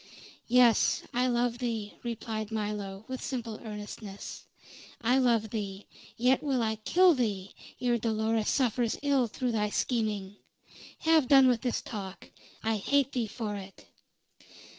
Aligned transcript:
"Yes, 0.47 1.03
I 1.13 1.27
love 1.27 1.59
thee," 1.59 1.93
replied 2.01 2.49
Milo, 2.51 3.05
with 3.07 3.21
simple 3.21 3.59
earnestness. 3.63 4.45
"I 4.99 5.19
love 5.19 5.51
thee; 5.51 5.85
yet 6.17 6.41
will 6.41 6.63
I 6.63 6.77
kill 6.77 7.13
thee 7.13 7.53
ere 7.79 7.99
Dolores 7.99 8.49
suffers 8.49 8.97
ill 9.03 9.27
through 9.27 9.51
thy 9.51 9.69
scheming. 9.69 10.37
Have 11.01 11.27
done 11.27 11.47
with 11.47 11.61
this 11.61 11.83
talk. 11.83 12.31
I 12.63 12.77
hate 12.77 13.11
thee 13.11 13.27
for 13.27 13.55
it!" 13.55 13.85